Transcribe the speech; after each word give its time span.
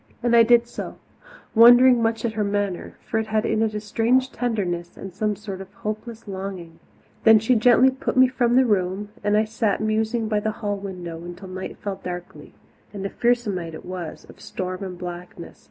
And 0.23 0.35
I 0.35 0.41
did 0.41 0.67
so, 0.67 0.97
wondering 1.53 2.01
much 2.01 2.25
at 2.25 2.33
her 2.33 2.43
manner 2.43 2.97
for 3.05 3.19
it 3.19 3.27
had 3.27 3.45
in 3.45 3.61
it 3.61 3.75
a 3.75 3.79
strange 3.79 4.31
tenderness 4.31 4.97
and 4.97 5.13
some 5.13 5.35
sort 5.35 5.61
of 5.61 5.71
hopeless 5.73 6.27
longing. 6.27 6.79
Then 7.23 7.37
she 7.37 7.53
gently 7.53 7.91
put 7.91 8.17
me 8.17 8.27
from 8.27 8.55
the 8.55 8.65
room, 8.65 9.09
and 9.23 9.37
I 9.37 9.43
sat 9.45 9.79
musing 9.79 10.27
by 10.27 10.39
the 10.39 10.53
hall 10.57 10.77
window 10.77 11.17
until 11.23 11.49
night 11.49 11.77
fell 11.77 12.01
darkly 12.03 12.55
and 12.91 13.05
a 13.05 13.11
fearsome 13.11 13.53
night 13.53 13.75
it 13.75 13.85
was, 13.85 14.25
of 14.27 14.41
storm 14.41 14.83
and 14.83 14.97
blackness. 14.97 15.59